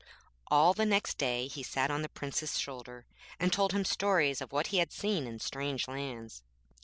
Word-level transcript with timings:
All 0.47 0.73
the 0.73 0.83
next 0.87 1.19
day 1.19 1.45
he 1.45 1.61
sat 1.61 1.91
on 1.91 2.01
the 2.01 2.09
Prince's 2.09 2.57
shoulder, 2.57 3.05
and 3.39 3.53
told 3.53 3.71
him 3.71 3.85
stories 3.85 4.41
of 4.41 4.51
what 4.51 4.65
he 4.73 4.79
had 4.79 4.91
seen 4.91 5.27
in 5.27 5.37
strange 5.37 5.87
lands. 5.87 6.41